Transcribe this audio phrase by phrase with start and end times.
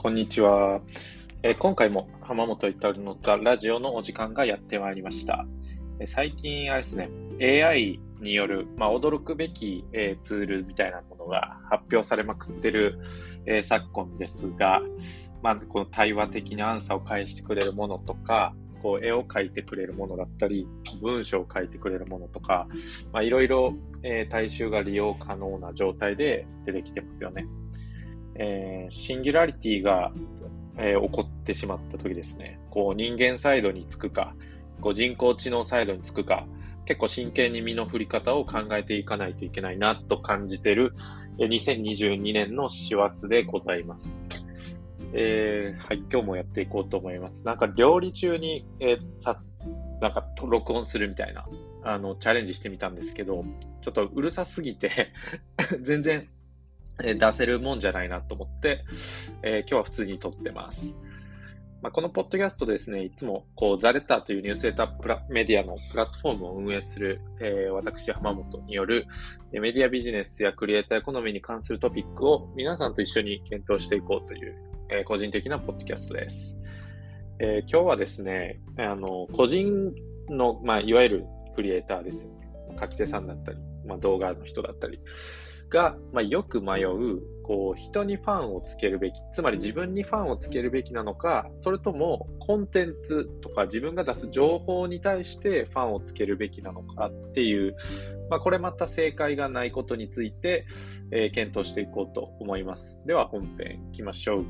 [0.00, 0.80] こんにちは。
[1.42, 5.44] えー今回も浜本至のザ・ラジオのお時間がやってまいりました。
[5.98, 7.10] えー最近、あれですね、
[7.40, 13.00] AI による、まあ、驚くべき、えーツールみたいなものが発表されまくってる、
[13.44, 14.82] え昨今ですが、
[15.42, 20.68] まあ、この対話的にアンサーを返してくれるものとか、こう絵を描いてくれるものだったり、
[21.02, 22.68] 文章を書いてくれるものとか、
[23.20, 23.74] いろいろ、
[24.30, 27.48] 大衆が利用可能な状態で出てきてますよね。
[28.38, 30.12] えーシンギュラリティが、
[30.78, 34.34] えー起こってしまった時ですね、こう人間サイドにつくか、
[34.80, 36.46] こう人工知能サイドにつくか、
[36.86, 40.92] 結構真剣に身の振り方を考えていかないといけないなと感じている、
[41.38, 44.22] えー2022年の師走でございます。
[45.12, 47.44] えーはい、今日もやっていこうと思います。
[47.44, 49.38] なんか料理中に、えーさ
[50.00, 51.44] なんか録音するみたいな、
[51.82, 53.44] あの、チャレンジしてみたんですけど、
[53.82, 55.12] ちょっとうるさすぎて、
[55.82, 56.28] 全然
[57.02, 58.84] え出せるもんじゃないなと思って、
[59.42, 60.96] えー今日は普通に撮ってます。
[61.80, 69.06] まあ、このポッドキャストですね、いつもこうザレターというニュースレタープラメディアのプラットフォームを運営する、えー私、浜本による
[69.52, 74.56] えメディアビジネスやクリエイターエコノミーに関するトピックを皆さんと一緒に検討していこうという、
[74.90, 76.58] えー個人的なポッドキャストです。
[77.38, 79.94] え今日はですね、あの、個人
[80.28, 82.48] の、まあ、いわゆるクリエイターですよね。
[82.80, 85.00] 書き手さんだったり、まあ、動画の人だったり
[85.70, 97.76] が、まあ、よく迷う、こう、人にファンをつけるべき、つまり自分にファンをつけるべきなのか、それともコンテンツとか自分が出す情報に対してファンをつけるべきなのかっていう、
[98.30, 100.66] まあ、これまた正解がないことについて、
[101.10, 103.00] えー検討していこうと思います。
[103.06, 104.44] では本編行きましょう。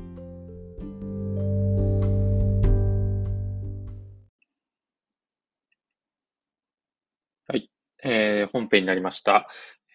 [7.47, 7.69] はい、
[8.03, 9.47] えー本編になりました。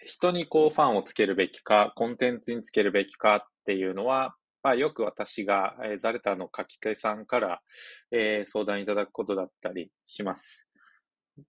[0.04, 7.62] 人にこうファンをつけるべきか、コンテンツにつけるべきかっていうのは、まあ、よく私が、えーザレタの書き手さんから、
[8.10, 10.68] えー相談いただくことだったりします。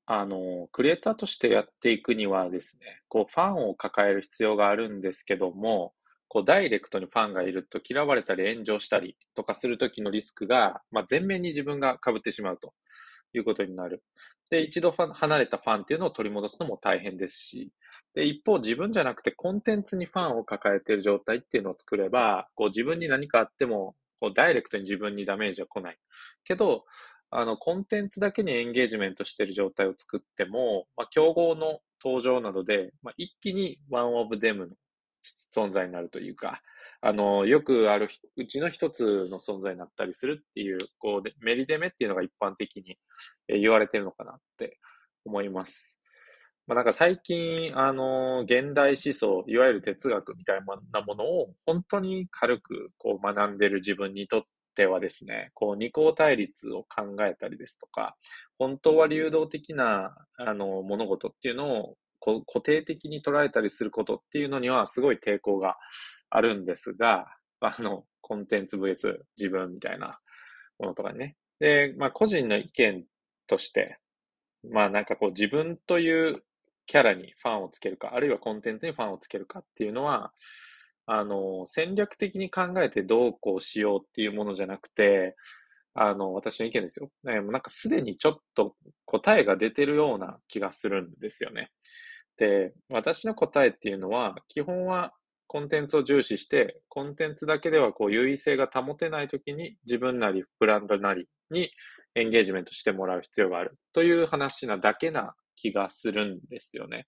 [0.05, 5.93] あの、クリエイターとしてやっていくにはですね、こうファンを抱える必要があるんですけども、
[6.27, 12.73] こうダイレクトにファンがいると嫌われたり炎上したりとかするときのリスクが、まあ、前面に自分が被ってしまうと
[13.33, 14.03] いうことになる。
[14.49, 17.71] で、一度離れたファンっていうのを取り戻すのも大変ですし、
[18.13, 25.97] で、一方自分じゃなくてコンテンツにファンを抱えている状態っていうのを作れば、こう自分に何かあっても、こうダイレクトに自分にダメージは来ない。
[26.43, 26.85] けど、
[27.31, 34.75] あの、コンテンツだけにエンゲージメントしている状態を作っても、まあ、競合の登場などで、まあ、一気にワンオブデムの
[35.53, 36.61] 存在になるというか、
[37.07, 42.97] あの、よくあるうちの一つの存在になったりするっていう、こう、メリデメっていうのが一般的に
[43.47, 44.79] 言われてるのかなって
[45.23, 45.99] 思います。
[46.65, 50.61] まあ、なんか最近、あの、現代思想、いわゆる哲学みたい
[50.91, 54.43] なものを本当に軽くこう学んでる自分にとっ
[54.75, 58.15] てはですね、こう二項対立を考えたりですとか、
[58.57, 65.77] 本当は流動的なあの物事っていうのをこ固定的に捉えたりすることっていうのにはすごい抵抗が
[66.35, 67.27] あるんですが、
[67.61, 70.19] あの、コンテンツ VS 自分みたいな
[70.79, 71.37] ものとかね。
[71.59, 73.05] で、まあ個人の意見
[73.47, 73.97] として、
[74.69, 76.43] まあなんかこう自分という
[76.85, 80.33] キャラにファンをつけるか、あるいはコンテンツにファンをつけるかっていうのは、
[81.07, 85.35] あの、戦略的に考えてどうこうしようっていうものじゃなくて、
[85.93, 87.09] あの、私の意見ですよ。
[87.23, 88.75] ね、もうなんかすでにちょっと
[89.05, 91.71] 答えが出てるような気がするんですよね。
[92.37, 95.13] で、私の答えっていうのは、基本は
[95.55, 101.71] コンテンツを重視して、コンテンツだけではこう優位性が保てないときに自分なりブランドなりに
[102.13, 107.07] エンゲージメントしてもらう必要があるという話なだけな気がするんですよね。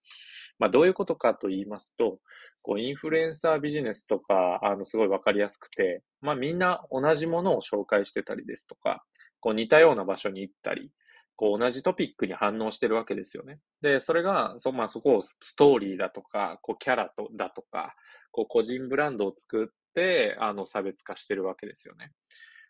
[0.59, 2.19] まあどういうことかと言いますと、
[2.61, 9.03] こうインフルエンサービジネスとか、あのすごいわかりやすくて、まあみんな同じものを紹介してたりですとか、
[9.41, 10.89] こう似たような場所に行ったり、
[11.37, 13.59] こう同じトピックに反応してるわけですよね。
[13.81, 17.95] で、それが、そ,、まあ、そこをストーリーだとか、こうキャラとだとか、
[18.31, 22.11] こう個人ブランドを作って、あの差別化してるわけですよね。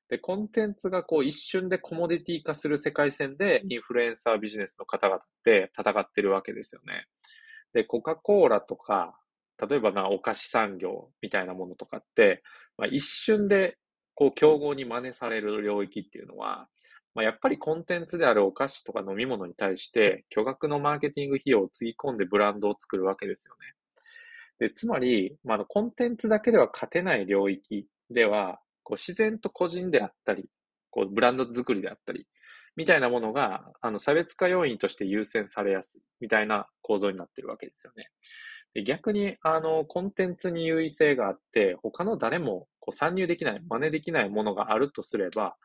[0.10, 7.08] で、コンテンツがこう一瞬でコモディティ化する世界線でインフルエンサービジネスの方々って戦ってるわけですよね。
[7.74, 9.18] で、コカ・コーラとか、
[9.70, 12.44] 例えばなお菓子産業みたいなものとかって、
[12.78, 13.78] まあ、一瞬で
[14.14, 16.68] こう競合に真似される領域っていうのは、
[17.18, 23.74] まあ、やっぱりコンテンツであるお菓子とか飲み物に対して巨額のマーケティング費用をつぎ込んでブランドを作るわけですよね。
[24.68, 30.48] で、つまり、まあ、のコンテンツだけでは勝てない領域では、こう自然と個人であったり、
[30.92, 32.28] こうブランド作りであったり、
[32.76, 38.12] みたいなものが、あの差別化要因として優先されやすいみたいな構造になってるわけですよね。
[38.76, 45.56] で逆に、あの、コンテンツに優位性があって、他の誰もこう参入できない、真似できないものがあるとすれば、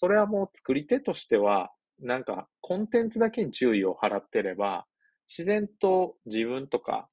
[0.00, 4.86] それはもう作り手としては、なんか、コンテンツだけに注意を払ってれば、
[5.28, 7.10] 自然と自分とか、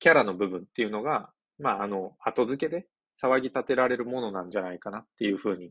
[0.00, 2.86] キャラの部分っていうのが、まあ、あの、後付けで
[3.18, 5.70] 騒ぎ立てられるものなんじゃないかなっていうふうに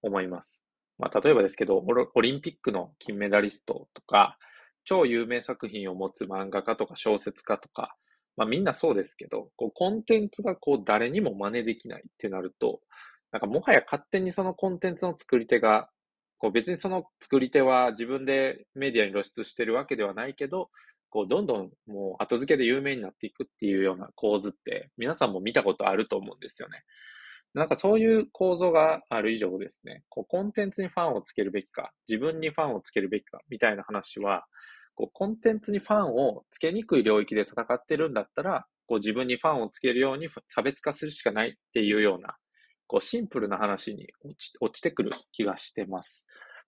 [0.00, 0.62] 思います。
[0.96, 4.38] まあ、例えばですけど、オリンピックの金メダリストとか、
[4.84, 7.96] 超有名作品を持つ漫画家とか小説家とか、
[8.36, 12.78] まあみんなそうですけど、こうコンテンツがこう誰にも真似できないってなると、
[13.34, 15.88] なんかもはや勝手にそのコンテンツの作り手が、
[16.38, 20.70] こう別にその作り手は自分でメディアに露出してるわけではないけど、
[21.10, 26.84] こうどんどんもう後付けで有名になっていくっていうような構図って皆さんも見たことあると思うんですよね。
[27.54, 34.44] なんかそういう構造がある以上ですね、こうコンテンツにファンをつけるべきか、自分にファンをつけるべきかみたいな話は、
[34.94, 42.36] こうコンテンツにファンをつけにくい領域で戦ってるんだったら、こう自分にファンをつけるように差別化するしかないっていうような、
[42.86, 46.26] こうシンプルな話に落ち落ちてくる気がしてます。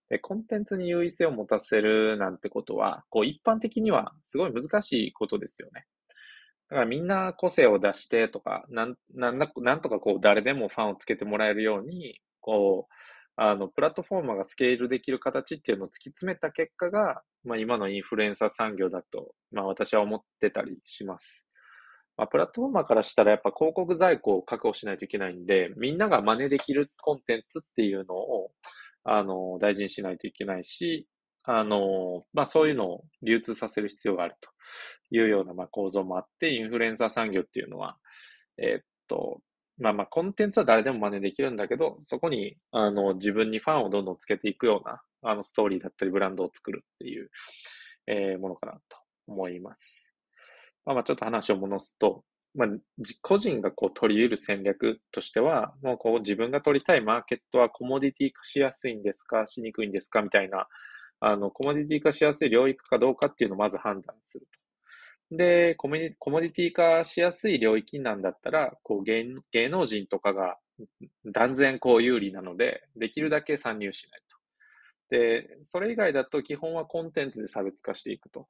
[0.08, 5.86] でコンテンツに優位性を持たせるなんてことは、こう一般的にはすごい難しいことですよね。
[6.68, 12.92] だからみんな個性を出してとか、なん、なんなんとかこう誰でもファンをつけてもらえるように、こう、
[13.36, 21.45] あの、プラットフォーマーがスケールできる形っていうのを突き詰めた結果が、まあ今のインフルエンサー産業だと、まあ私は思ってたりします。
[22.16, 28.50] まあプラットフォーマーからしたらやっぱ広告在庫を確保しないといけないんで、みんなが真似できるコンテンツっていうのを、
[29.04, 31.06] あの、大事にしないといけないし、
[31.44, 34.50] あの、まあそういうのを流通させる必要があると
[35.10, 37.96] いうようなまあ構造もあって、インフルエンサー産業っていうのは、
[38.58, 39.40] えー、っと、
[39.78, 47.30] まあまあ、コンテンツは誰でも真似できるんだけど、そこに、あの、自分にファンをどんどんつけていくような、あの、ストーリーだったり、ブランドを作るっていう、
[48.06, 48.96] えー、ものかなと
[49.26, 50.05] 思います。
[50.86, 52.24] まあまあ、ちょっと話を戻すと、
[52.54, 52.68] まあ、
[53.20, 60.66] 個人がこう取り得る戦略としては、もうこう自分が取りたいマーケットはコモディティ化しやすいんですか、しにくいんですかみたいな、
[61.20, 64.46] あの、コモディティ化しやすい領域かどうかっていうのをまず判断する
[65.30, 65.36] と。
[65.36, 70.56] で、コミコモディティ化しやすい領域なんだったら、こう芸芸能人とかが
[71.24, 74.36] 断然こう有利なので、できるだけ参入しないと。
[75.10, 78.48] で、それ以外だと基本はコンテンツで差別化していくと。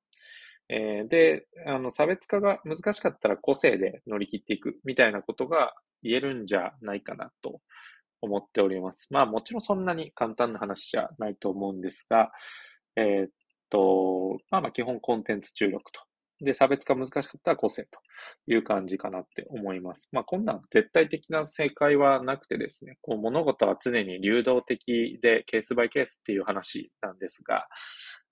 [0.68, 7.60] えー、で、あの、差別化が難しかったら個性で乗り切っていくみたいなことが言えるんじゃないかなと
[8.20, 9.08] 思っております。
[9.10, 12.32] まあもちろんそんなに簡単な話じゃないと思うんですが、
[12.96, 13.30] えー、っ
[13.70, 16.00] と、まあまあ基本コンテンツ注力と
[16.40, 17.98] で、差別化難しかったら個性と
[18.46, 20.08] いう感じかなって思います。
[20.12, 27.66] まあ、こんな絶対的な正解はなくてですね、こう物事は常に流動的でケースバイケースっていう話なんですが、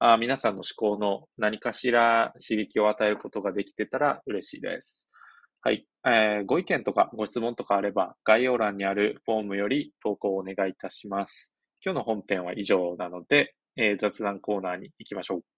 [0.06, 5.08] あ皆さんの思考の何かしら刺激を与えることができてたら嬉しいです。
[5.62, 5.86] はい。
[6.06, 11.54] えー、ご意見とかご質問とかあれば、概要欄にあるフォームより投稿をお願いいたします。
[11.82, 15.53] 今日の本編は以上なので、えー、雑談コーナーに行きましょう。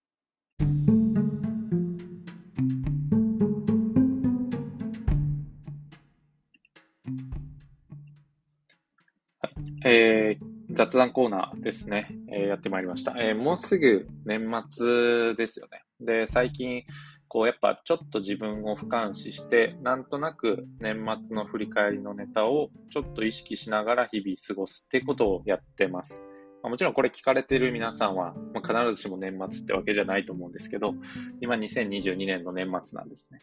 [10.77, 15.83] 雑談コーナーですね、えー、やってまいりました、えー、もうすぐ年末ですよね。
[16.01, 16.83] で、最近、
[17.29, 26.23] こうやっぱちょっと自分を俯瞰視して、なんとなく年末の振り返りのネタをちょっと意識しながら日々過ごすってことをやってます。
[26.63, 30.95] まあ、もちろんこれ聞かれてる皆さんは、まあ、必ずしも年末ってわけじゃないと思うんですけど、
[31.41, 33.41] 今2022年の年末なんですね。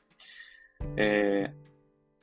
[0.97, 1.53] えー、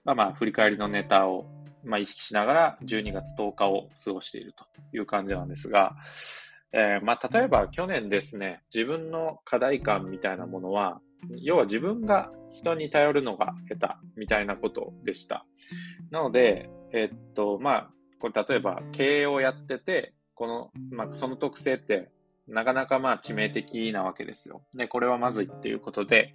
[0.04, 1.46] まあまあ振り返りのネタを
[1.84, 4.64] まあ、意識しながら12月10日を過ごしていると
[4.96, 5.96] いう感じなんですが、
[6.72, 11.00] えー、まあ、例えば去年ですね、自分の課題感みたいなものは、
[11.42, 15.44] 要は自分が人に頼るのが下手みたいなことでした。
[16.10, 22.10] なので、えー、っと、まあ、これ例えば経営をやってて、この、まあ、その特性って
[22.46, 24.62] なかなかまあ致命的なわけですよ。
[24.74, 26.34] で、これはまずいっていうことで、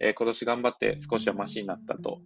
[0.00, 2.20] えー、今年頑張って少しはマシになったと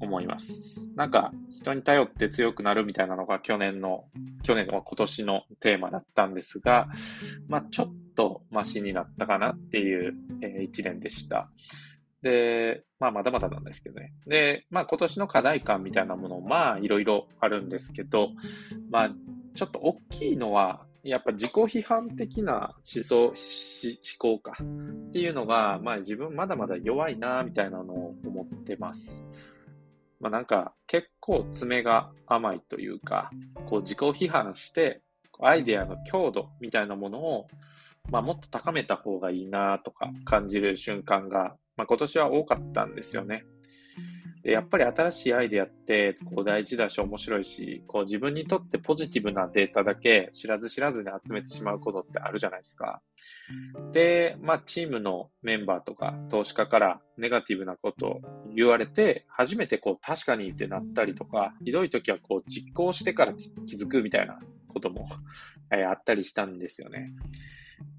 [0.00, 0.90] 思います。
[0.96, 4.04] なんか人に頼って強くなるみたいなのが去年の、
[4.42, 6.88] 去年の今年のテーマだったんですが、
[7.48, 11.50] まあちょっとマシになったかなっていう、えー、一年でした。
[12.22, 14.12] で、まあまだまだなんですけどね。
[14.26, 18.30] で、まあ今年の課題感みたいなものまあいろいろあるんですけど、
[18.90, 19.10] まあ
[19.54, 23.34] ちょっと大きいのは、やっぱ自己批判的な思想、思
[24.18, 29.22] 考かっていうのが、まあ自分まだまだ弱いなみたいなのを思ってます。
[30.24, 33.30] まあなんか結構爪が甘いというか、
[33.66, 35.02] こう自己批判して、
[35.38, 37.48] アイデアの強度みたいなものを、
[38.10, 43.44] まあもっと高めた方がいいなとか感じる瞬間が、まあ今年は多かったんですよね。
[44.44, 53.00] で、やっぱり新しいアイデアって、こう大事だし面白いし、こう自分にとってポジティブなデータだけ知らず知らずに集めてしまうことってあるじゃないですか。
[53.92, 58.20] で、まあチームのメンバーとか投資家からネガティブなことを
[58.54, 65.08] 言われて、初めてこう確かにってなったりとか、ひどい時はこう実行してから気づくみたいなことも
[65.70, 67.12] あったりしたんですよね。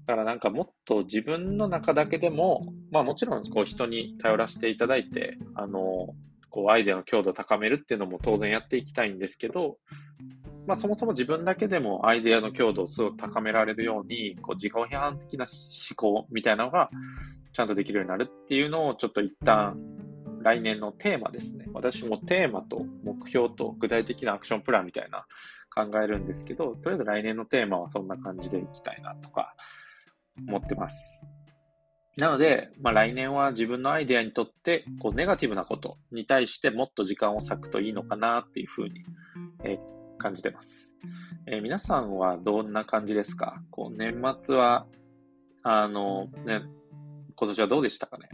[0.06, 6.14] だからなんかもっと自分の中だけでも、まあもちろんこう人に頼らせていただいて、あの、
[6.56, 9.76] こうアイデアの強度を高めるっていうのも当然やっていきたいんですけど、
[10.66, 16.88] まあそもそも自分だけでもアイデアの強度をすごく高められるように、こう自己批判的な思考みたいなのが
[17.52, 19.76] ちゃんとできるようになるっていうのをちょっと一旦
[20.40, 21.66] 来年のテーマですね。
[21.74, 25.26] 私もテーマと目標と具体的なアクションプランみたいな
[25.74, 29.54] 考えるんですけど、とりあえず来年のテーマはそんな感じでいきたいなとか
[30.48, 31.22] 思ってます。
[32.16, 39.04] なので、まあ、来年は自分のアイデアにとって、こう、ネガティブなことに対してもっと時間を割くといいのかなっていうふうに、
[39.62, 39.78] えー、
[40.16, 40.94] 感じてます。
[41.46, 43.62] えー、皆さんはどんな感じですか？
[43.70, 44.86] こう、年末は、
[45.62, 46.62] あの、ね、
[47.34, 48.30] 今年はどうでしたかね？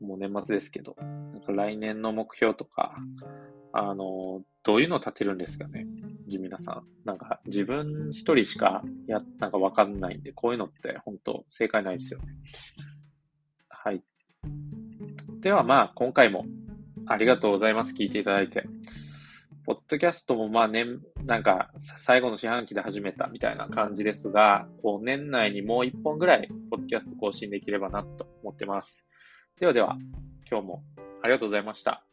[0.00, 2.96] もう年末ですけど、なんか来年の目標とか、
[3.74, 5.86] あの、どういうのを立てるんですかね？
[6.38, 6.84] 皆さん。
[7.04, 12.26] なんか自分一人しかや、なんかわかんないんで、こういうのって本当正解ないですよね。
[13.68, 14.02] はい。
[15.40, 16.44] ではまあ、今回も
[17.06, 17.94] ありがとうございます。
[17.94, 18.64] 聞いていただいて。
[19.64, 29.08] ポッドキャストもまあ年、なんか最後の四半期で始めたみたいな感じですが、こう年内にもう一本ぐらいポッドキャスト更新できればなと思ってます。
[29.60, 29.96] ではでは、
[30.50, 30.82] 今日も
[31.22, 32.04] ありがとうございました。